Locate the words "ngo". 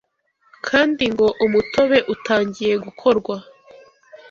1.13-1.27